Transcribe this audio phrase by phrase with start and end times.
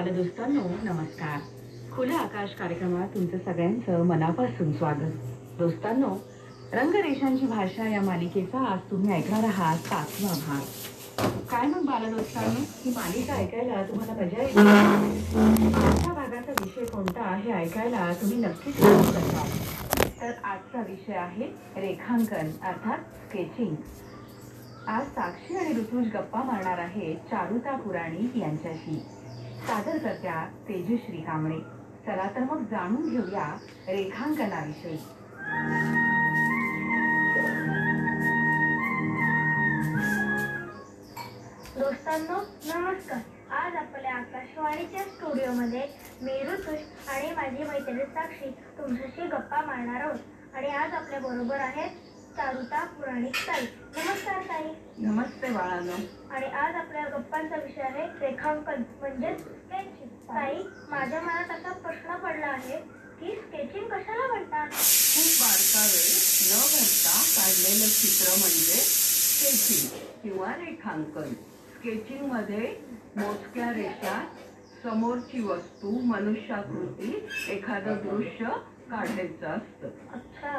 [0.00, 1.40] बालदोस्तांनो नमस्कार.
[1.94, 5.10] खुलं आकाश कार्यक्रमात तुमचं सगळ्यांचं मनापासून स्वागत.
[5.58, 6.08] दोस्तांनो
[6.72, 11.26] रंगरेषांची भाषा या मालिकेचा आज तुम्ही ऐकणार आहात सातवा भाग.
[11.50, 12.64] काय मग बालदोस्तांनो?
[12.84, 14.58] ही मालिका ऐकायला तुम्हाला मजा येईल?
[14.58, 18.80] आजच्या भागाचा विषय कोणता हे ऐकायला तुम्ही नक्कीच
[20.20, 23.74] तर आजचा विषय आहे रेखांकन अर्थात स्केचिंग
[24.88, 29.02] आज साक्षी आणि ऋतुज गप्पा मारणार आहे चारुता पुराणिक यांच्याशी.
[29.60, 31.58] सादर करत्या तेजश्री कांबळे.
[32.06, 33.46] चला तर मग जाणून घेऊया
[33.88, 34.96] रेखांकनाविषयी.
[41.78, 43.20] दोस्तांनो नमस्कार.
[43.54, 45.82] आज आपल्या आकाशवाणीच्या स्टुडिओमध्ये
[46.22, 50.20] मी ऋतुष आणि माझी मैत्रिणी साक्षी तुमच्याशी गप्पा मारणार आहोत.
[50.54, 51.90] आणि आज आपल्या बरोबर आहेत
[52.36, 53.64] चारुता पुराणिक ताई.
[53.96, 54.68] नमस्कार ताई.
[55.04, 55.96] नमस्ते बाळानो.
[56.30, 62.46] आणि आज आपल्या गप्पांचा विषय आहे रेखांकन म्हणजेच स्केचिंग ताई माझ्या मनात असा प्रश्न पडला
[62.46, 62.76] आहे
[63.20, 64.68] की स्केचिंग कशाला म्हणतात?
[64.68, 66.04] खूप बारकावे
[66.50, 71.32] न भरता काढलेलं चित्र म्हणजे स्केचिंग किंवा रेखांकन.
[71.74, 72.76] स्केचिंगमध्ये
[73.16, 74.18] मोजक्या रेषा
[74.82, 78.46] समोरची वस्तू मनुष्याकृती एखादं दृश्य
[78.90, 80.58] काढायचं असतं अच्छा.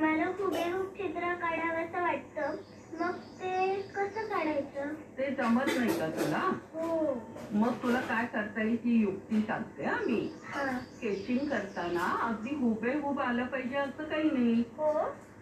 [0.00, 2.56] मला हुबेहूब चित्र काढावंसं वाटतं.
[3.00, 4.92] मग ते कसं काढायचं?
[5.18, 6.40] ते जमत नाही का तुला?
[6.74, 7.14] हो.
[7.52, 10.20] मग तुला काय करता येईल ती युक्ती सांगते हा मी.
[10.54, 10.64] हा.
[10.94, 14.62] स्केचिंग करताना अगदी हुबेहूब आलं पाहिजे असं काही नाही.
[14.78, 14.92] हो.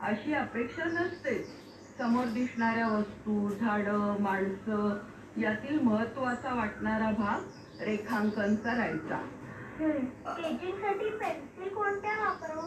[0.01, 1.39] अशी अपेक्षा नसते.
[1.99, 4.99] समोर दिसणाऱ्या वस्तू झाडं माणसं
[5.41, 9.21] यातील महत्त्वाचा वाटणारा भाग रेखांकन करायचा
[9.75, 12.61] स्केचिंगसाठी पेन्सिल कोणत्या वापरू?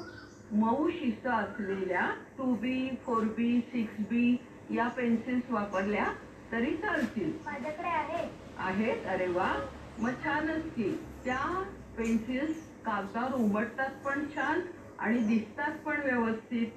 [0.52, 4.38] मऊ शिस्त असलेल्या two B four B six B
[4.70, 6.06] या पेन्सिल्स वापरल्या
[6.52, 7.32] तरी चालतील.
[7.46, 9.06] माझ्याकडे आहे आहेत?
[9.06, 9.54] अरे वा.
[9.98, 10.90] मग छानच की
[11.26, 11.64] त्या
[11.98, 14.62] पेन्सिल्स कागदावर उमटतात पण छान
[15.00, 16.67] आणि दिसतात पण व्यवस्थित.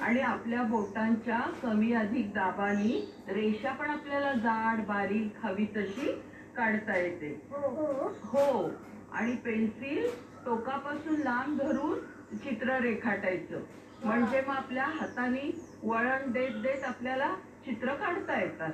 [0.00, 6.12] आणि आपल्या बोटांच्या कमी अधिक दाबानी रेषा पण आपल्याला जाड बारीक हवी तशी
[6.56, 7.40] काढता येते.
[7.50, 8.08] हो.
[8.22, 8.70] हो.
[9.12, 10.10] आणि पेन्सिल
[10.44, 11.98] टोकापासून लांब धरून
[12.38, 13.62] चित्र रेखाटायचं
[14.02, 15.50] म्हणजे मग आपल्या हाताने
[15.82, 17.34] वळण देत देत आपल्याला
[17.64, 18.72] चित्र काढता येतात.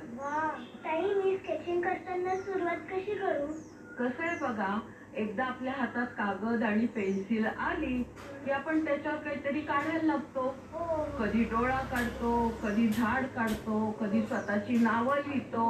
[0.83, 3.47] ताई मी स्केचिंग करताना सुरुवात कशी करू?
[3.97, 4.77] कसं आहे बघा
[5.17, 8.01] एकदा आपल्या हातात कागद आणि पेन्सिल आली
[8.45, 10.47] की आपण त्याच्यावर काहीतरी काढायला लागतो.
[11.19, 12.31] कधी डोळा काढतो
[12.63, 15.65] कधी झाड काढतो कधी स्वतःची नावं लिहितो.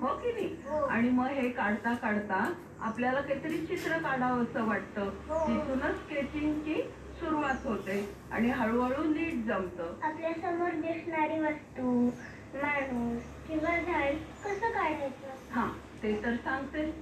[0.00, 0.56] हो की नाही?
[0.90, 2.44] आणि मग हे काढता काढता
[2.80, 5.10] आपल्याला काहीतरी चित्र काढावं असं वाटतं.
[5.46, 6.80] तिथूनच स्केचिंगची
[7.20, 8.00] सुरुवात होते
[8.32, 9.94] आणि हळूहळू नीट जमतं.
[10.02, 11.92] आपल्यासमोर दिसणारी वस्तू
[12.54, 14.14] माणूस किंवा झाड
[14.44, 15.36] कसं काढायचं?
[15.50, 15.66] हा
[16.02, 16.94] ते तर सांगतेस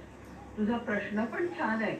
[0.57, 1.95] तुझा प्रश्न पण छान आहे.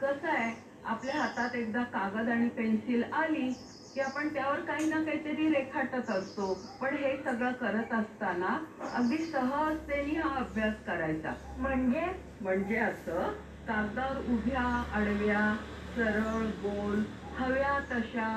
[0.00, 0.52] कसं आहे
[0.84, 3.52] आपल्या हातात एकदा कागद आणि पेन्सिल आली
[3.94, 6.52] की आपण त्यावर काही ना काहीतरी रेखाटत असतो.
[6.80, 8.58] पण हे सगळं करत असताना
[8.94, 11.32] अगदी सहजतेने हा अभ्यास करायचा.
[11.56, 12.04] म्हणजे?
[12.40, 13.32] म्हणजे असं
[13.66, 14.62] कागदावर उभ्या
[14.92, 15.56] आडव्या
[15.96, 17.02] सरळ गोल
[17.36, 18.28] हव्या तशा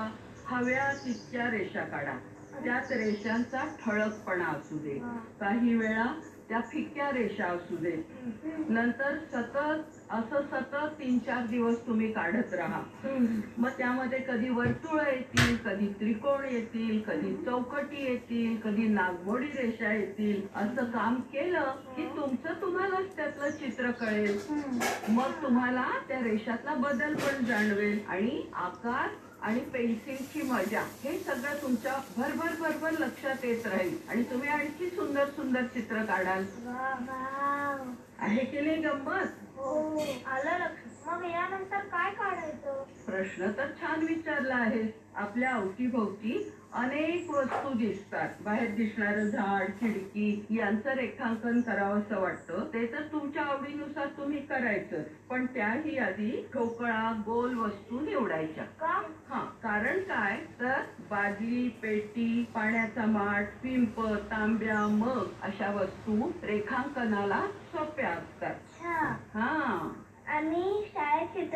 [0.47, 2.17] हव्या तितक्या रेषा काढा.
[2.63, 4.97] त्यात रेषांचा ठळकपणा असू दे.
[5.39, 6.05] काही वेळा
[6.49, 7.91] त्या फिक्या रेषा असू दे.
[8.69, 12.81] नंतर सतत असं सतत तीन चार दिवस तुम्ही काढत राहा.
[13.57, 20.41] मग त्यामध्ये कधी वर्तुळ येतील कधी त्रिकोण येतील कधी चौकटी येतील कधी नागमोडी रेषा येतील.
[20.55, 24.37] असं काम केलं की तुमचं तुम्हालाच त्यातलं चित्र कळेल.
[25.09, 29.07] मग तुम्हाला त्या रेषातला बदल पण जाणवेल आणि आकार
[29.41, 33.97] आणि पेन्सिलची मजा हे सगळं तुमच्या भरभर भरभर लक्षात येत राहील.
[34.09, 36.45] आणि तुम्ही आणखी सुंदर सुंदर चित्र काढाल.
[38.19, 39.37] आहे की नाही गंमत?
[39.57, 41.07] हो आलं लक्षात.
[41.07, 42.83] मग यानंतर काय काढायचं?
[43.09, 44.99] प्रश्न तर छान विचारला आहे.
[45.15, 48.29] आपल्या अवतीभोवती अनेक वस्तू दिसतात.
[48.41, 52.65] बाहेर दिसणारं झाड खिडकी यांचं रेखांकन करावंसं वाटतं.
[52.73, 55.03] ते तर तुमच्या आवडीनुसार तुम्ही करायचं.
[55.29, 58.63] पण त्याही आधी ठोकळा गोल वस्तू निवडायच्या.
[58.63, 59.03] का?
[59.29, 60.37] हा कारण काय?
[60.59, 68.55] तर बादली पेटी पाण्याचा माठ पिंप तांब्या मग अशा वस्तू रेखांकनाला सोप्या असतात.
[69.33, 69.89] हा.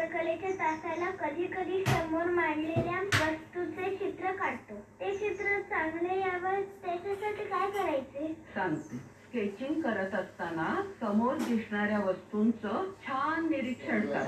[0.03, 4.75] चित्रकलेच्या तासाला कधी कधी समोर मांडलेल्या वस्तूचे चित्र काढतो.
[5.00, 6.61] ते चित्र चांगले यावं?
[6.61, 8.33] त्याच्यासाठी काय करायचे?
[8.55, 9.12] सांगते.
[9.33, 10.65] स्केचिंग करत असताना
[11.00, 14.19] समोर दिसणाऱ्या वस्तूंचं छान निरीक्षण करा.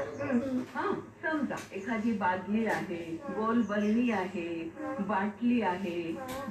[0.75, 0.91] हा
[1.23, 2.97] समजा एखादी बादली आहे
[3.35, 4.47] गोल बरणी आहे
[5.07, 5.99] बाटली आहे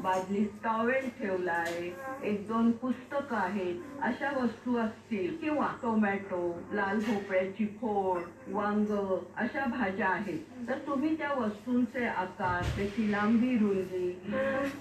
[0.02, 1.90] बादलीत टॉवेल ठेवलाय
[2.30, 6.40] एक दोन पुस्तकं आहेत अशा वस्तू असतील किंवा टोमॅटो
[6.72, 8.94] लाल भोपळ्याची फोड वांग
[9.36, 10.38] अशा भाज्या आहेत.
[10.68, 14.10] तर तुम्ही त्या वस्तूंचे आकार त्याची लांबी रुंदी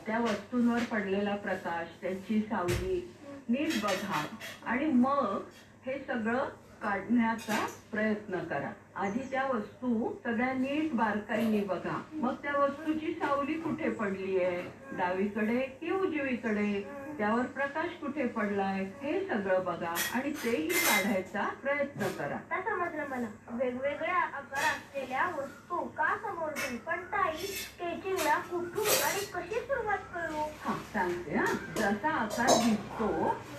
[0.06, 3.02] त्या वस्तूंवर पडलेला प्रकाश त्यांची सावली
[3.50, 4.26] नीट बघा
[4.66, 5.42] आणि मग
[5.86, 6.50] हे सगळं
[6.84, 8.72] काढण्याचा प्रयत्न करा.
[8.96, 12.02] आधी त्या वस्तू सगळ्या नीट बारकाईने बघा.
[12.14, 14.62] मग त्या वस्तूची सावली कुठे पडली आहे
[14.98, 17.03] डावीकडे की उजवीकडे?
[17.18, 22.36] त्यावर प्रकाश कुठे पडलाय हे सगळं बघा आणि तेही काढायचा प्रयत्न करा.
[22.36, 23.28] आता समजलं मला.
[23.52, 26.52] वेगवेगळ्या आकार असलेल्या वस्तू का समोर
[26.86, 30.42] पण ताई स्केचिंगला कुठून आणि कशी सुरुवात करू?
[30.66, 31.46] हा सांगते हा.
[31.78, 33.08] जसा आकार दिसतो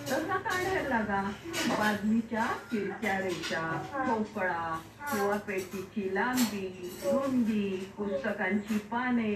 [0.09, 1.21] तसा काढायला लागा?
[1.69, 3.61] बादलीच्या तिरक्या रेषा
[3.93, 4.75] ठोकळा
[5.11, 6.67] किंवा पेटीची लांबी
[7.03, 9.33] रुंदी पुस्तकांची पाने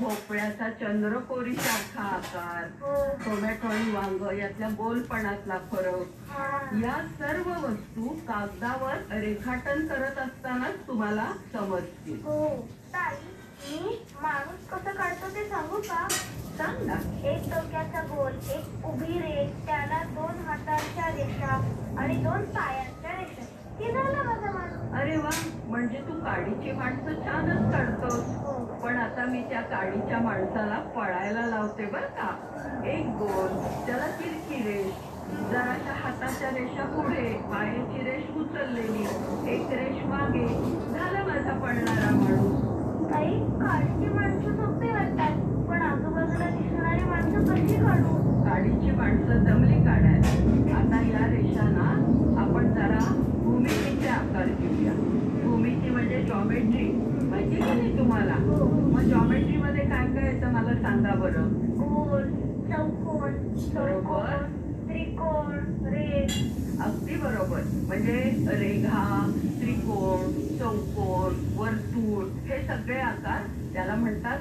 [0.00, 2.68] भोपळ्याचा चंद्रकोरी सारखा आकार
[3.24, 6.30] टोमॅटो आणि वांग यातल्या गोलपणातला फरक.
[6.82, 12.20] या सर्व वस्तू कागदावर रेखाटन करत असतानाच तुम्हाला समजतील.
[12.24, 12.46] हो,
[13.64, 16.06] मी माणूस कसं काढतो ते सांगू का?
[16.56, 16.94] सांग ना.
[17.28, 21.60] एक डोक्याचा गोल एक उभी रेष त्याला दोन हातांच्या रेषा
[21.98, 23.44] आणि दोन पायांच्या रेषा.
[23.78, 25.00] हे झालं माझा माणूस.
[25.00, 25.30] अरे वा
[25.66, 28.24] म्हणजे तू काडीची माणसं छानच काढतोस.
[28.36, 28.52] हो.
[28.82, 32.28] पण आता मी त्या काडीच्या माणसाला पळायला लावते बर का.
[32.86, 33.48] एक गोल
[33.86, 34.92] त्याला तिरकी रेष.
[35.50, 39.02] जराच्या हाताच्या रेषा पुढे पायाची रेष उचललेली.
[39.54, 40.46] एक रेष मागे.
[40.92, 42.21] झाला माझा पळणारा.
[43.12, 45.38] ताई काळीची माणसं सोपी वाटतात.
[45.68, 48.14] पण आजूबाजूला दिसणारी माणसं कशी काढू?
[48.44, 50.76] काडीची माणसं जमली काढायला.
[50.78, 51.88] आता या रेषांना
[52.42, 52.98] आपण जरा
[53.42, 54.92] भूमितीचे आकार घेऊया.
[55.44, 56.90] भूमिती म्हणजे जॉमेट्री
[57.30, 58.34] माहिती का नाही तुम्हाला?
[58.38, 58.64] हो.
[58.92, 61.48] मग जॉमेट्री मध्ये काय काय येतं मला सांगा बरं.
[61.78, 62.22] गोल
[62.70, 63.32] चौकोन
[63.74, 64.50] चौकोन
[64.88, 65.52] त्रिकोण
[65.86, 66.40] रेष.
[66.84, 67.60] अगदी बरोबर.
[67.86, 68.18] म्हणजे
[68.60, 69.02] रेघा
[69.60, 74.38] त्रिकोण चौकोन वर्तुळ हे सगळे आकार त्याला म्हणतात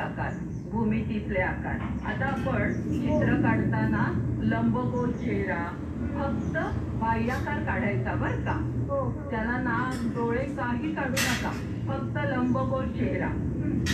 [0.00, 0.32] आकार
[0.70, 1.78] भूमितीतले आकार.
[2.10, 4.04] आता आपण चित्र काढताना
[4.42, 5.64] लंबगोल चेहरा
[6.14, 6.56] फक्त
[7.00, 8.52] बाह्याकार काढायचा बर का?
[8.88, 9.10] हो.
[9.30, 11.50] त्याला नाक डोळे काही काढू नका
[11.88, 13.28] फक्त लंबगोल चेहरा.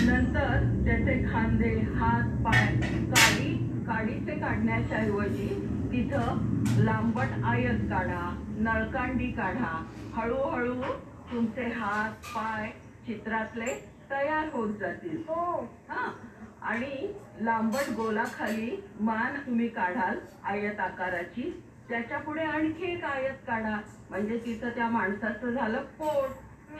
[0.07, 3.53] नंतर त्याचे खांदे हात पाय काडी
[3.87, 5.49] काडीचे काढण्याच्या ऐवजी
[5.93, 9.75] तिथं लांबट आयत काढा नळकांडी काढा.
[10.15, 10.75] हळूहळू
[11.33, 12.71] तुमचे हात पाय
[13.07, 13.75] चित्रातले
[14.11, 15.23] तयार होत जातील.
[15.29, 15.69] हो.
[15.89, 16.13] हा.
[16.63, 21.63] आणि लांबट गोलाखाली मान तुम्ही काढाल आयत आकाराची.
[21.89, 23.81] त्याच्या पुढे आणखी एक आयत काढा.
[24.11, 26.31] म्हणजे तिथं त्या माणसाचं झालं पोट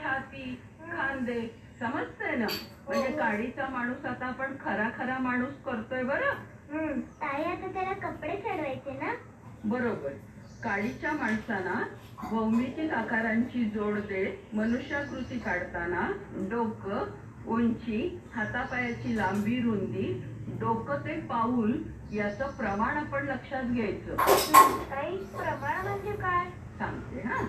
[0.03, 0.59] छाती
[0.91, 1.41] खांदे.
[1.79, 2.47] समजतंय ना?
[2.87, 6.33] म्हणजे काडीचा माणूस आता आपण खरा खरा माणूस करतोय बरं?
[7.21, 9.13] ताई आता त्याला कपडे चढवायचे ना?
[9.65, 10.13] बरोबर.
[10.63, 11.81] काडीच्या माणसांना
[12.21, 16.07] भौमितिक आकारांची जोड देत मनुष्याकृती काढताना
[16.49, 17.05] डोकं
[17.47, 20.11] उंची हातापायाची लांबी रुंदी
[20.59, 21.77] डोकं ते पाऊल
[22.13, 24.15] याचं प्रमाण आपण लक्षात घ्यायचं.
[24.91, 26.49] ताई प्रमाण म्हणजे काय?
[26.79, 27.41] सांगते हा.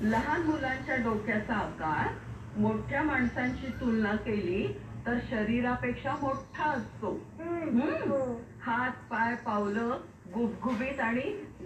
[0.00, 2.08] लहान मुलांच्या डोक्याचा आकार
[2.56, 4.66] मोठ्या माणसांची तुलना केली
[5.06, 7.10] तर शरीरापेक्षा मोठा असतो.
[7.40, 7.80] हम्म.
[7.80, 8.40] हो.
[8.62, 9.96] हात पाय पावलं
[10.34, 11.22] गुबगुबीत आणि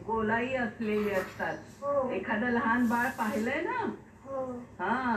[0.06, 1.56] गोलाई असलेली असतात.
[1.82, 2.10] हो.
[2.10, 3.86] एखादं लहान बाळ पाहिलंय ना?
[4.24, 4.52] हो.
[4.80, 5.16] हा.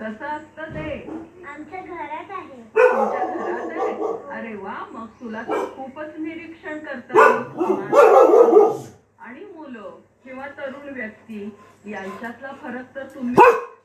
[0.00, 1.10] कसं असतं ते?
[1.48, 2.62] आमच्या घरात आहे.
[2.76, 3.94] तुमच्या घरात आहे?
[4.38, 8.86] अरे वा मग तुला तर खूपच निरीक्षण करता येईल.
[9.18, 9.90] आणि मुलं
[10.24, 13.34] किंवा तरुण व्यक्ती यांच्यातला फरक तर तुम्ही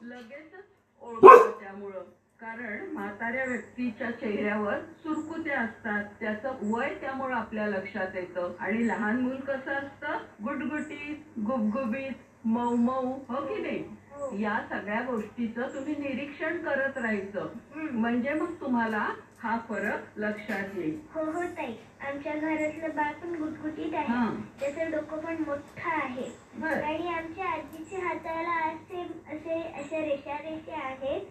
[0.02, 0.66] लगेचच
[1.02, 2.02] ओळखता त्यामुळं.
[2.40, 6.04] कारण म्हाताऱ्या व्यक्तीच्या चेहऱ्यावर सुरकुते असतात.
[6.20, 8.54] त्याचं वय त्यामुळं आपल्या लक्षात येतं.
[8.60, 10.18] आणि लहान मूल कसं असतं?
[10.44, 13.84] गुटगुटीत गुबगुबीत मऊ मऊ हो की नाही?
[14.12, 14.30] हो.
[14.40, 17.48] या सगळ्या गोष्टीचं तुम्ही निरीक्षण करत राहायचं.
[17.76, 19.06] म्हणजे मग तुम्हाला
[19.40, 21.00] हा फरक लक्षात येईल.
[21.14, 21.74] हो हो ताई.
[22.08, 24.08] आमच्या घरातलं बाळ पण गुटगुटीत आहे.
[24.08, 24.30] हा.
[24.60, 26.30] त्याचं डोकं पण मोठं आहे.
[26.56, 26.82] बर.
[26.84, 29.02] आणि आमच्या आजीच्या हाताला असे
[29.36, 31.22] असे अशा रेषा रेषा आहेत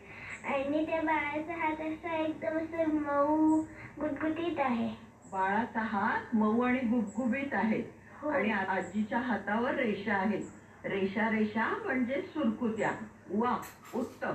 [0.47, 3.61] आणि त्या बाळाचा हात असा एकदम असं मऊ
[4.00, 4.88] गुटगुटीत आहे.
[5.32, 7.82] बाळाचा हात मऊ आणि गुबगुबीत आहे.
[8.23, 8.28] हो.
[8.28, 10.42] आणि आ- आजीच्या हातावर रेषा आहेत
[10.85, 12.90] रेषा रेषा म्हणजे सुरकुत्या.
[13.35, 13.56] वा
[13.94, 14.35] उत्तम.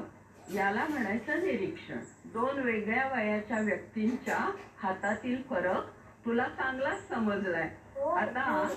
[0.53, 1.97] याला म्हणायचं निरीक्षण.
[2.25, 4.51] दोन वेगळ्या वयाच्या व्यक्तींच्या
[4.83, 5.85] हातातील फरक
[6.25, 7.75] तुला चांगलाच समजलाय.
[7.95, 8.69] हो आता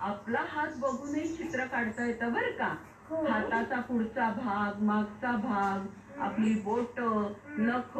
[0.00, 2.76] आपला हात बघूनही चित्र काढता येतं बरं का?
[3.08, 3.24] हो.
[3.26, 5.86] हाताचा पुढचा भाग मागचा भाग
[6.20, 7.00] आपली बोट
[7.58, 7.98] नख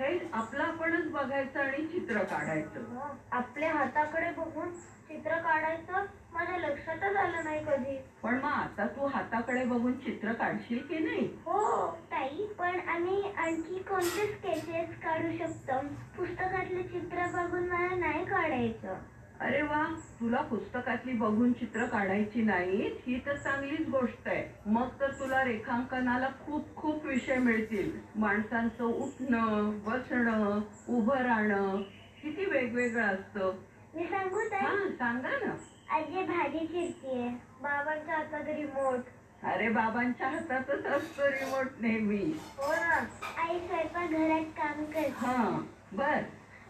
[0.00, 3.08] हे आपलं आपणच बघायचं आणि चित्र काढायचं.
[3.32, 4.70] आपल्या हाताकडे बघून
[5.08, 7.96] चित्र काढायचं माझ्या लक्षातच आलं नाही कधी.
[8.22, 11.26] पण मग आता तू हाताकडे बघून चित्र काढशील की नाही?
[11.46, 15.78] हो ताई पण आम्ही आणखी कोणते स्केचेस काढू शकतो?
[16.16, 18.94] पुस्तकातले चित्र बघून मला नाही काढायचं.
[19.40, 19.84] अरे वा
[20.20, 22.90] तुला पुस्तकातली बघून चित्र काढायची नाहीत?
[23.06, 24.44] ही तर चांगलीच गोष्ट आहे.
[24.66, 27.90] मग तर तुला रेखांकनाला खूप खूप विषय मिळतील.
[28.14, 31.82] माणसांचं उठणं बसणं उभं राहणं
[32.22, 33.52] किती वेगवेगळं असतं.
[33.94, 35.52] मी सांगू ताई हा सांगा ना.
[35.96, 37.28] आजी भाजी चिरतीये.
[37.62, 39.00] बाबांच्या हातात रिमोट
[39.44, 42.24] अरे बाबांच्या हातातच असतो रिमोट नेहमी.
[42.58, 43.04] हो ना.
[43.38, 45.08] आई स्वयंपाक घरात काम करते.
[45.08, 45.60] हा
[45.92, 46.22] बर.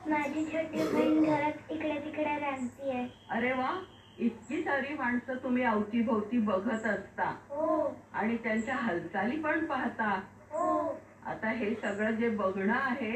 [0.08, 3.06] माझी छोटी बहीण घरात इकडे तिकडे रांगतीये.
[3.30, 3.80] अरे वा
[4.18, 7.34] इतकी सारी माणसं तुम्ही अवतीभोवती बघत असता.
[7.50, 7.96] हो.
[8.14, 10.20] आणि त्यांच्या हालचाली पण पाहता.
[10.52, 10.98] हो.
[11.26, 13.12] आता हे सगळं जे बघणं आहे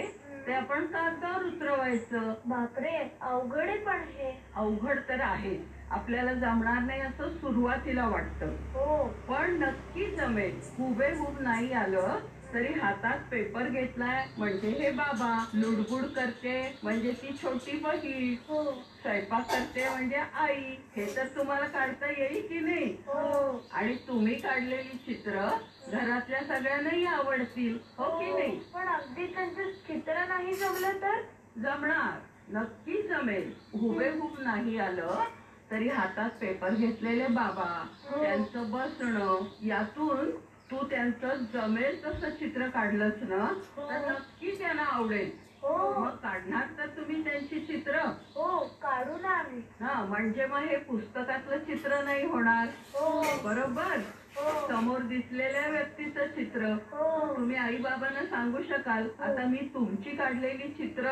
[0.46, 5.56] ते आपण कागदावर उतरवायचं बापरे अवघड आहे पण हे अवघड तर आहे.
[5.90, 8.46] आपल्याला जमणार नाही असं सुरुवातीला वाटतं.
[8.74, 9.06] हो.
[9.28, 10.60] पण नक्की जमेल.
[10.78, 12.18] हुबेहूब नाही आलं
[12.54, 14.24] तरी हातात पेपर घेतलाय.
[14.38, 18.34] म्हणजे हे बाबा लुडबुड करते म्हणजे ती छोटी बहीण.
[18.48, 18.62] हो.
[19.02, 20.74] स्वयंपाक करते म्हणजे आई.
[20.96, 22.84] हे तर तुम्हाला काढता येईल की नाही?
[23.06, 23.62] हो.
[23.72, 25.46] आणि तुम्ही काढलेली चित्र
[25.92, 28.58] घरातल्या सगळ्यांनाही आवडतील हो की नाही?
[28.74, 31.20] पण अगदी त्यांचं चित्र नाही जमलं तर?
[31.62, 32.18] जमणार.
[32.52, 33.52] नक्की जमेल.
[33.80, 35.24] हुबेहूब नाही आलं
[35.70, 37.72] तरी हातात पेपर घेतलेले बाबा.
[38.20, 40.30] त्यांचं बसणं यातून
[40.70, 45.30] तू त्यांचं जमेल तसं चित्र काढलंस ना तर नक्की त्यांना आवडेल.
[45.62, 46.00] हो.
[46.00, 47.98] मग काढणार तर तुम्ही त्यांची चित्र.
[48.34, 49.62] हो काढू ना आम्ही.
[49.80, 52.66] हा म्हणजे मग हे पुस्तकातलं चित्र नाही होणार.
[52.94, 53.22] हो.
[53.44, 53.96] बरोबर?
[53.96, 56.64] हो समोर दिसलेल्या व्यक्तीचं चित्र.
[56.92, 57.36] हो.
[57.36, 59.08] तुम्ही आई बाबांना सांगू शकाल.
[59.20, 61.02] आता मी तुमची काढलेली चित्र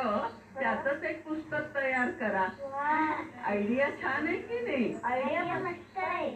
[0.58, 2.46] त्यातच एक पुस्तक तयार करा.
[3.44, 4.94] आयडिया छान आहे की नाही?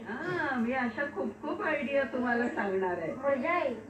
[0.08, 3.12] हा मी अशा खूप खूप आयडिया तुम्हाला सांगणार आहे.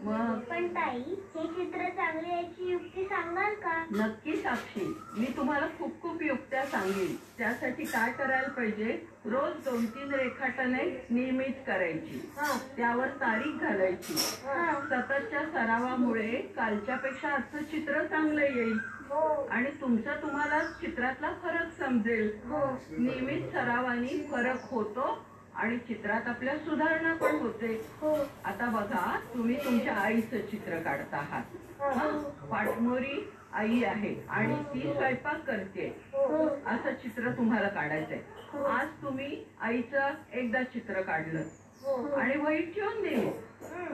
[0.03, 0.39] मग?
[0.39, 1.03] पण ताई
[1.35, 3.85] हे चित्र चांगले याची युक्ती सांगाल का?
[3.91, 4.97] नक्की साक्षी.
[5.17, 7.17] मी तुम्हाला खूप खूप युक्त्या सांगेन.
[7.39, 9.07] त्यासाठी काय करायला पाहिजे?
[9.25, 12.33] रोज दोन तीन रेखाटने नियमित करायची.
[12.37, 12.59] हा.
[12.76, 14.14] त्यावर तारीख घालायची.
[14.47, 14.73] हा.
[14.73, 18.79] सततच्या सरावामुळे कालच्या पेक्षा आजचं चित्र चांगलं येईल.
[19.11, 19.49] हो.
[19.50, 22.38] आणि तुमचा तुम्हाला चित्रातला फरक समजेल.
[22.45, 22.79] हो.
[22.99, 27.87] नियमित सरावाने फरक होतो आणि चित्रात आपल्या सुधारणा पण होते.
[28.00, 28.17] हो.
[28.45, 31.43] आता बघा तुम्ही तुमच्या आईचं चित्र काढत आहात.
[31.81, 32.09] हा?
[32.50, 36.47] पाठमोरी आई आहे आणि ती स्वयंपाक करते हो.
[36.67, 38.21] असं चित्र तुम्हाला काढायचंय.
[38.55, 41.43] आज तुम्ही आईचं एकदा चित्र काढलं.
[41.83, 42.15] हो.
[42.15, 43.31] आणि वही ठेवून दिली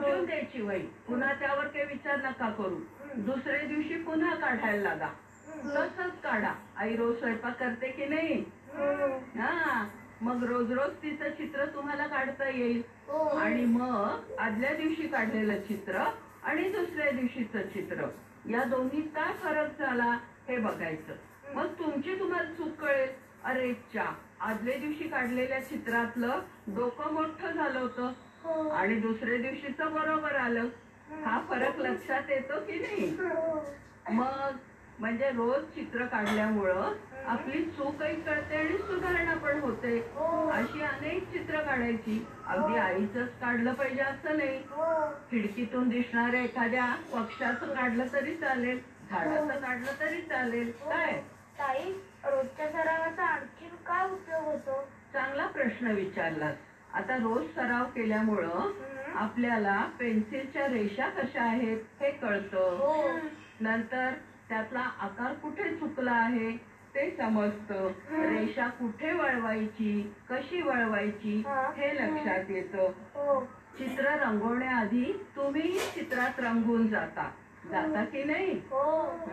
[0.03, 0.87] ठेवून द्यायची वही.
[1.07, 2.79] पुन्हा त्यावर काही विचार नका करू.
[3.15, 5.09] दुसऱ्या दिवशी पुन्हा काढायला लागा.
[5.75, 6.53] तसंच काढा.
[6.77, 8.43] आई रोज स्वयंपाक करते की नाही?
[9.39, 9.87] हा.
[10.21, 12.81] मग रोज रोज तिचं चित्र तुम्हाला काढता येईल.
[13.37, 16.03] आणि मग आदल्या दिवशी काढलेलं चित्र
[16.43, 18.07] आणि दुसऱ्या दिवशीचं चित्र.
[18.49, 20.17] या दोन्हीत काय फरक झाला
[20.49, 21.13] हे बघायचं.
[21.53, 23.28] मग तुमची तुम्हाला चूक कळेल.
[23.45, 24.03] अरे चा
[24.41, 28.11] आदल्या दिवशी काढलेल्या चित्रातलं डोकं मोठं झालं होतं.
[28.71, 30.67] आणि दुसऱ्या दिवशीचं बरोबर आलं.
[31.25, 33.09] हा फरक लक्षात येतो की नाही?
[34.09, 34.55] मग
[34.99, 36.93] म्हणजे रोज चित्र काढल्यामुळं
[37.27, 39.97] आपली चूकही कळते आणि सुधारणा पण होते.
[40.51, 44.59] अशी अनेक चित्र काढायची अगदी आईचंच काढलं पाहिजे असं नाही.
[45.31, 48.79] खिडकीतून दिसणाऱ्या एखाद्या पक्षाचं काढलं तरी चालेल
[49.11, 50.71] झाडाचं काढलं तरी चालेल.
[50.71, 51.21] काय?
[51.59, 51.91] ताई
[52.29, 54.81] रोजच्या सरावाचा आणखीन काय उपयोग होतो?
[55.13, 56.55] चांगला प्रश्न विचारलास
[56.93, 58.71] आता रोज सराव केल्यामुळं
[59.15, 63.17] आपल्याला पेन्सिलच्या रेषा कशा आहेत हे कळतं.
[63.61, 64.11] नंतर
[64.49, 66.51] त्यातला आकार कुठे चुकला आहे
[66.95, 67.87] ते समजतं.
[68.11, 71.43] रेषा कुठे वळवायची कशी वळवायची
[71.77, 72.91] हे लक्षात येतं.
[73.15, 73.39] हो.
[73.77, 77.29] चित्र रंगवण्याआधी तुम्ही चित्रात रंगून जाता.
[77.71, 78.51] जाता की नाही?
[78.71, 78.83] हो.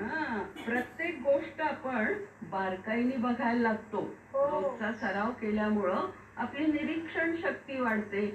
[0.01, 2.13] हा प्रत्येक गोष्ट आपण
[2.51, 4.01] बारकाईने बघायला लागतो.
[4.35, 8.27] रोजचा सराव केल्यामुळं आपली निरीक्षण शक्ती वाढते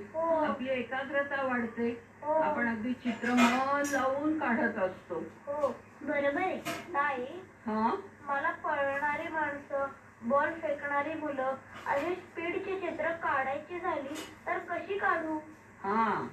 [0.45, 1.91] आपली एकाग्रता वाढते.
[2.23, 5.23] आपण अगदी चित्र मन लावून काढत असतो.
[5.47, 5.67] हो.
[6.01, 6.57] बरोबर आहे.
[6.93, 7.25] ताई
[7.65, 7.89] हा?
[8.21, 9.85] मला पळणारी माणसं
[10.29, 11.55] बॉल फेकणारी मुलं
[11.87, 14.15] अशी स्पीडची चित्र काढायची झाली
[14.47, 15.37] तर कशी काढू?
[15.83, 16.27] हा.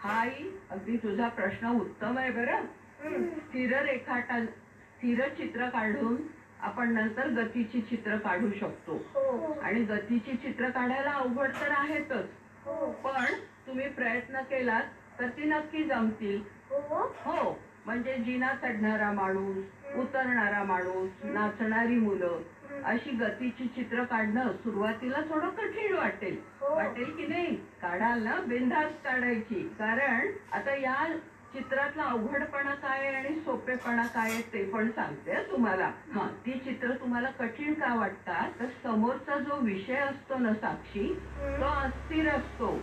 [0.00, 2.64] हाही अगदी तुझा प्रश्न उत्तम आहे बरं.
[3.04, 6.16] स्थिर रेखाटा स्थिर चित्र काढून
[6.60, 8.92] आपण नंतर गतीची चित्र काढू शकतो.
[9.14, 9.52] हो.
[9.62, 12.28] आणि गतीची चित्र काढायला अवघड तर आहेतच.
[12.64, 12.92] हो.
[12.92, 13.24] पण
[13.66, 14.82] तुम्ही प्रयत्न केलात
[15.20, 16.40] तर ती नक्की जमतील.
[16.70, 17.60] हो हो.
[17.86, 22.38] म्हणजे जिना चढणारा माणूस उतरणारा माणूस नाचणारी मुलं
[22.84, 26.40] अशी गतीची चित्र काढणं सुरुवातीला थोडं कठीण वाटेल.
[26.62, 27.56] वाटेल की नाही?
[27.56, 28.34] काढाल ना?
[28.46, 29.74] बिनधास्त काढायची.
[29.78, 31.16] कारण आता या
[31.54, 35.90] चित्रातला अवघडपणा काय आहे आणि सोपेपणा काय आहे ते पण सांगते तुम्हाला.
[36.14, 36.28] हा.
[36.46, 38.60] ती चित्र तुम्हाला कठीण का वाटतात?
[38.60, 42.78] तर समोरचा जो विषय असतो ना साक्षी तो अस्थिर असतो.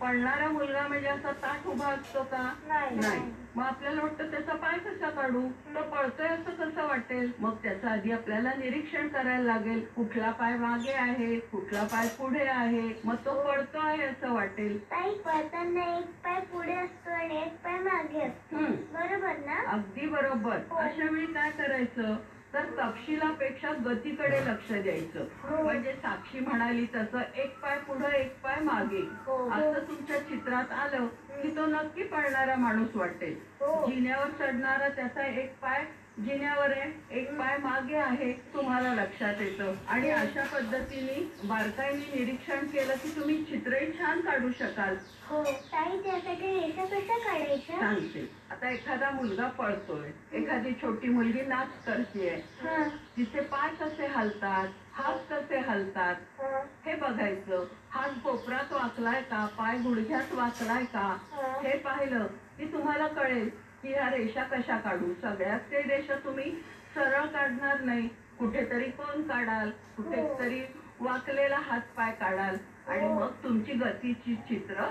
[0.00, 2.52] पडणारा मुलगा म्हणजे असा ताठ उभा असतो का?
[2.68, 2.96] नाही.
[2.96, 3.20] नाही.
[3.56, 5.48] मग आपल्याला वाटतं त्याचा पाय कसा काढू?
[5.48, 7.30] तो पळतोय असं कसं वाटेल?
[7.38, 9.84] मग त्याचं आधी आपल्याला निरीक्षण करायला लागेल.
[9.96, 11.38] कुठला पाय मागे आहे?
[11.40, 13.00] कुठला पाय पुढे आहे?
[13.04, 14.78] मग तो पळतो आहे असं वाटेल.
[14.84, 18.56] ताई पळताना एक पाय पुढे असतो आणि एक पाय मागे असतो.
[18.92, 19.70] बरोबर ना?
[19.70, 20.58] अगदी बरोबर.
[20.70, 20.76] हो.
[20.76, 22.14] अशा वेळी काय करायचं?
[22.54, 25.62] तर तपशिलापेक्षा गतीकडे लक्ष द्यायचं हो.
[25.62, 29.36] म्हणजे साक्षी म्हणाली तसं एक पाय पुढे एक पाय मागे हो.
[29.50, 31.06] असं तुमच्या चित्रात आलं
[31.42, 33.86] की तो नक्की पळणारा माणूस वाटेल हो.
[33.90, 35.84] जिन्यावर चढणारा त्याचा एक पाय
[36.24, 36.90] जिन्यावर आहे.
[37.20, 39.74] एक पाय मागे आहे तुम्हाला लक्षात येतं.
[39.88, 44.96] आणि अशा पद्धतीने बारकाईने निरीक्षण केलं की तुम्ही चित्रही छान काढू शकाल.
[45.28, 47.78] हो ताई त्यासाठी रेषा कशा काढायच्या?
[47.78, 48.26] सांगते.
[48.50, 50.10] आता एखादा मुलगा पळतोय.
[50.32, 52.82] एखादी छोटी मुलगी नाच करतेय हा.
[53.16, 56.58] तिचे पाय कसे हलतात हात कसे हलतात हा.
[56.86, 57.64] हे बघायचं.
[57.90, 59.46] हात कोपरात वाकलाय का?
[59.58, 61.06] पाय गुडघ्यात वाकलाय का?
[61.32, 61.52] हा.
[61.62, 62.26] हे पाहिलं
[62.58, 63.48] की तुम्हाला कळेल
[63.82, 65.12] की ह्या रेषा कशा काढू?
[65.22, 66.50] सगळ्यात ते रेषा तुम्ही
[66.94, 68.08] सरळ काढणार नाही.
[68.38, 70.60] कुठेतरी कोण काढाल कुठेतरी
[71.00, 72.56] वाकलेला हात पाय काढाल
[72.88, 74.84] आणि मग तुमची गतीची चित्र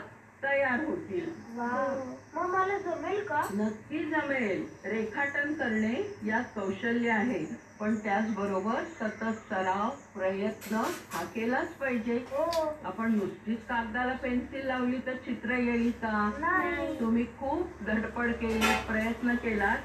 [0.43, 1.29] तयार होतील.
[1.57, 3.41] मग मला जमेल का?
[3.53, 4.65] नक्की जमेल.
[4.85, 5.93] रेखाटन करणे
[6.25, 7.39] यात कौशल्य आहे.
[7.79, 10.75] पण त्याचबरोबर सतत सराव प्रयत्न
[11.13, 12.15] हा केलाच पाहिजे.
[12.31, 12.75] हो.
[12.83, 16.99] आपण नुसतीच कागदाला पेन्सिल लावली तर चित्र येईल का नाही.
[16.99, 19.77] तुम्ही खूप धडपड केली प्रयत्न केलात.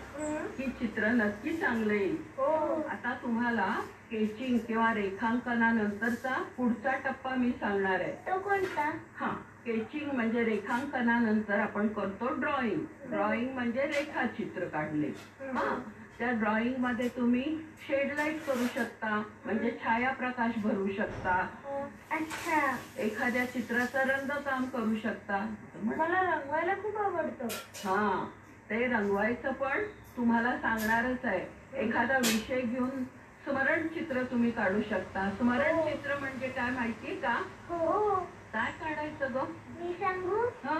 [0.56, 2.16] की चित्र नक्की चांगलं येईल.
[2.36, 2.82] हो.
[2.90, 8.12] आता तुम्हाला स्केचिंग किंवा रेखांकनानंतरचा पुढचा टप्पा मी सांगणार आहे.
[8.12, 8.90] तो कोणता?
[9.16, 12.84] हा स्केचिंग म्हणजे रेखांकनानंतर आपण करतो ड्रॉइंग.
[13.10, 15.08] ड्रॉइंग म्हणजे रेखाचित्र काढणे.
[15.54, 15.74] हा
[16.18, 17.42] त्या ड्रॉइंगमध्ये तुम्ही
[17.86, 21.34] शेड लाइट करू शकता म्हणजे छायाप्रकाश भरू शकता.
[21.64, 21.80] हो.
[22.10, 22.76] अच्छा.
[22.98, 25.38] एखाद्या चित्राचं रंगकाम करू शकता.
[25.82, 27.46] मला रंगवायला खूप आवडतं.
[27.84, 28.26] हा
[28.70, 29.82] ते रंगवायचं पण
[30.16, 31.44] तुम्हाला सांगणारच आहे.
[31.86, 33.04] एखादा विषय घेऊन
[33.44, 35.30] स्मरण चित्र तुम्ही काढू शकता.
[35.30, 37.34] स्मरण चित्र म्हणजे काय माहितीये का?
[37.68, 38.14] हो.
[38.52, 39.44] काय काढायचं ग?
[39.78, 40.44] मी सांगू?
[40.64, 40.78] हा?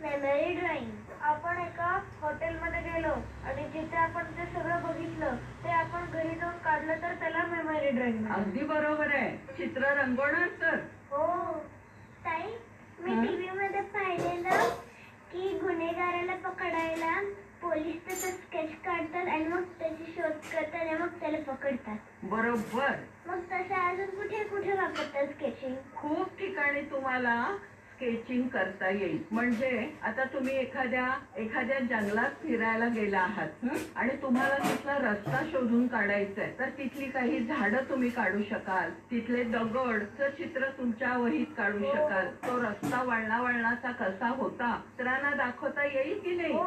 [0.00, 0.90] मेमरी ड्रॉइंग
[1.24, 1.86] आपण एका
[2.20, 3.12] हॉटेलमध्ये गेलो
[3.44, 8.26] आणि जिथे आपण ते सगळं बघितलं ते आपण घरी जाऊन काढलं तर त्याला मेमरी ड्रॉइंग
[8.32, 9.36] अगदी बरोबर आहे.
[9.56, 10.76] चित्र रंगवणार तर.
[11.10, 11.52] हो.
[12.24, 12.42] ताई
[12.98, 13.14] मी?
[13.26, 14.68] टीव्ही मध्ये पाहिलेलं
[15.32, 17.12] की गुन्हेगाराला पकडायला
[17.62, 21.96] पोलीस त्याचं स्केच काढतात आणि मग त्याची शोध करतात आणि मग त्याला पकडतात.
[22.24, 22.94] बरोबर.
[23.26, 27.34] मग तसं अजून कुठे कुठे वापरतात स्केचिंग खूप ठिकाणी तुम्हाला
[27.94, 29.18] स्केचिंग करता येईल.
[29.30, 29.70] म्हणजे
[30.02, 33.76] आता तुम्ही एखाद्या एखाद्या जंगलात फिरायला गेला आहात हं?
[33.96, 38.90] आणि तुम्हाला तिथला रस्ता शोधून काढायचा आहे तर तिथली काही झाडं तुम्ही काढू शकाल.
[39.10, 42.26] तिथले दगडचं चित्र तुमच्या वहीत काढू शकाल.
[42.46, 46.52] तो रस्ता वळणा वळणाचा कसा होता इतरांना दाखवता येईल की नाही?
[46.52, 46.62] हो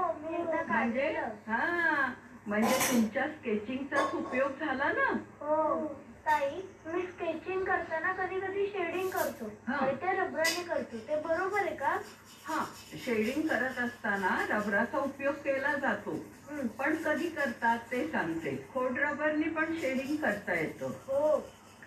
[0.67, 1.07] म्हणजे
[1.47, 2.11] हा
[2.47, 5.11] म्हणजे तुमच्या स्केचिंगचाच उपयोग झाला ना?
[5.41, 5.95] हो.
[6.27, 6.49] ताई
[6.87, 9.51] मी स्केचिंग करताना कधी कधी शेडिंग करतो.
[9.67, 9.75] हा.
[9.75, 10.97] आणि ते रबराने करतो.
[10.97, 11.97] ते बरोबर आहे का?
[12.45, 12.65] हा
[13.05, 16.11] शेडिंग करत असताना रबराचा उपयोग केला जातो.
[16.51, 16.67] हं.
[16.67, 18.67] पण कधी करतात ते सांगते.
[18.73, 20.85] खोड रबरनी पण शेडिंग करता येतं.
[20.85, 21.37] हो.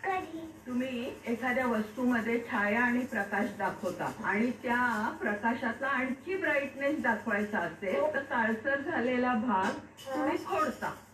[0.05, 0.53] कधी?
[0.67, 8.19] तुम्ही एखाद्या वस्तूमध्ये छाया आणि प्रकाश दाखवता आणि त्या प्रकाशातला आणखी ब्राईटनेस दाखवायचा असेल तर
[8.19, 9.71] काळसर झालेला भाग
[10.15, 10.87] तुम्ही खोडता.
[10.87, 11.10] हो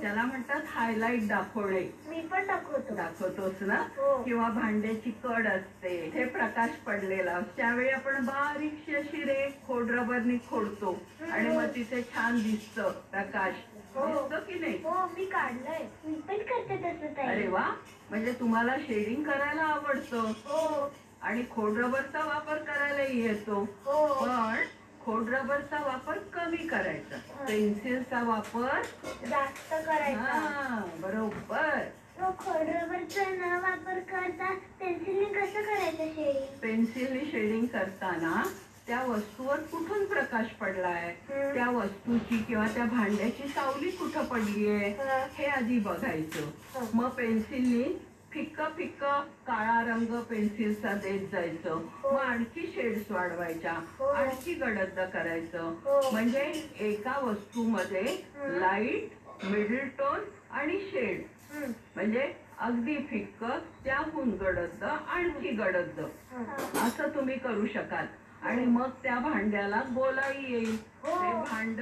[0.00, 1.90] त्याला म्हणतात हायलाइट दाखवणे.
[2.08, 2.94] मी पण दाखवतो.
[2.94, 3.74] दाखवतोस ना?
[3.74, 4.22] हो.
[4.22, 7.40] किंवा भांड्याची कड असते हे प्रकाश पडलेला.
[7.56, 10.98] त्यावेळी आपण बारीकशी अशी रे खोड रबरनी खोडतो.
[11.32, 13.54] आणि मग तिथे छान दिसत प्रकाश.
[13.94, 14.06] हो.
[14.06, 14.78] दिसतो की नाही?
[14.84, 15.88] हो मी काढलंय.
[16.04, 17.74] मी पण करते तसं अरे वा.
[18.10, 20.20] म्हणजे तुम्हाला शेडिंग करायला आवडतं.
[20.20, 20.92] हो.
[21.22, 23.68] आणि खोड रबरचा वापर करायलाही येतो.
[23.84, 24.24] हो.
[24.24, 24.54] पण
[25.04, 27.16] खोड रबरचा वापर कमी करायचा.
[27.44, 28.82] पेन्सिलचा वापर
[29.26, 30.20] जास्त करायचा.
[30.20, 31.80] हा बरोबर.
[32.18, 36.44] तो खोडरबरचा न वापर करता पेन्सिलने कसं करायचं शेडिंग?
[36.62, 38.42] पेन्सिलने शेडिंग करताना
[38.86, 41.16] त्या वस्तूवर कुठून प्रकाश पडलाय.
[41.28, 44.88] त्या वस्तूची किंवा त्या भांड्याची सावली कुठं पडलीये?
[44.88, 45.26] हं.
[45.32, 46.40] हे आधी बघायचं.
[46.94, 47.98] मग पेन्सिलनी
[48.34, 49.02] फिक्क फिक्क
[49.46, 54.04] काळा रंग पेन्सिलचा देत जायचं मग आणखी शेड्स वाढवायच्या हो.
[54.06, 56.00] आणखी गडद करायचं हो.
[56.12, 56.40] म्हणजे
[56.80, 58.02] एका वस्तूमध्ये
[58.36, 58.58] हं.
[58.60, 61.70] लाइट मिडल टोन आणि शेड हं.
[61.96, 63.44] म्हणजे अगदी फिक्क
[63.84, 66.00] त्याहून गडद आणखी गडद
[66.32, 66.44] हं.
[66.86, 68.06] असं तुम्ही करू शकाल
[68.42, 71.14] आणि मग त्या भांड्याला गोलाई येईल हो.
[71.14, 71.80] ते भांड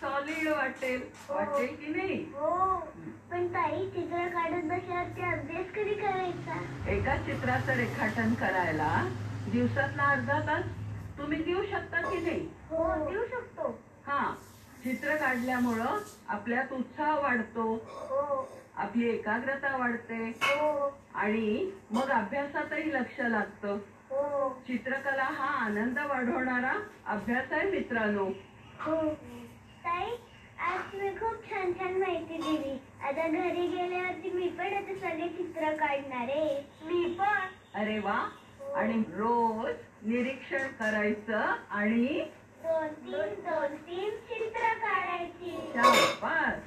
[0.00, 1.02] सॉलिड वाटेल.
[1.28, 1.34] हो.
[1.34, 1.76] वाटेल?
[1.76, 2.32] की नाही?
[2.34, 2.76] हो.
[3.30, 6.90] पण ताई चित्र काढत बसल्यावर ते अभ्यास कधी करायचा?
[6.90, 9.08] एका चित्राचं रेखाटन करायला
[9.52, 10.64] दिवसातला अर्धा तास
[11.18, 12.40] तुम्ही देऊ शकता की नाही?
[12.70, 13.78] हो देऊ शकतो.
[14.06, 14.34] हा.
[14.84, 17.74] चित्र काढल्यामुळं आपल्यात उत्साह वाढतो.
[17.86, 18.48] हो.
[18.76, 20.38] आपली एकाग्रता वाढते.
[20.42, 20.98] हो.
[21.14, 23.78] आणि मग अभ्यासातही लक्ष लागतं.
[24.10, 24.48] हो.
[24.66, 26.72] चित्रकला हा आनंद वाढवणारा
[27.06, 28.24] अभ्यास आहे मित्रांनो.
[28.80, 29.00] हो.
[29.84, 30.10] ताई
[30.66, 32.78] आज तुम्ही खूप छान छान माहिती दिली.
[33.02, 36.60] आता घरी गेल्यावरती मी पण आता सगळे चित्र काढणार आहे.
[36.84, 37.46] मी पण.
[37.74, 38.18] अरे वा.
[38.76, 39.74] आणि रोज
[40.06, 42.06] निरीक्षण करायचं आणि
[42.64, 45.56] दोन तीन दोन तीन चित्र काढायची.
[45.74, 46.62] शाबास.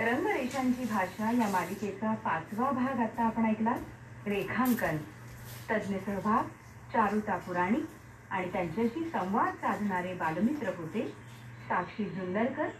[0.00, 3.74] रंगरेषांची भाषा या मालिकेचा पाचवा भाग आता आपण ऐकला
[4.26, 4.96] रेखांकन.
[5.70, 6.44] तज्ज्ञ सहभाग
[6.92, 7.80] चारुता पुराणी
[8.30, 11.06] आणि त्यांच्याशी संवाद साधणारे बालमित्र होते
[11.68, 12.70] साक्षी जुन्नरकर